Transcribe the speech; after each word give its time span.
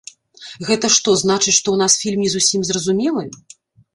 Гэта 0.69 0.87
што, 0.95 1.09
значыць, 1.23 1.53
што 1.57 1.67
ў 1.71 1.77
нас 1.83 1.99
фільм 2.03 2.19
не 2.25 2.31
зусім 2.37 2.63
зразумелы? 2.69 3.23